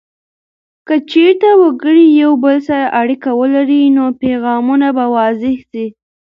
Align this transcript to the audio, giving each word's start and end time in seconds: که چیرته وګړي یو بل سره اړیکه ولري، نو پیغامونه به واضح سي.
که 0.87 0.95
چیرته 1.09 1.49
وګړي 1.61 2.05
یو 2.21 2.31
بل 2.43 2.57
سره 2.67 2.85
اړیکه 3.01 3.29
ولري، 3.39 3.81
نو 3.97 4.03
پیغامونه 4.21 4.87
به 4.97 5.05
واضح 5.17 5.55
سي. 5.69 5.85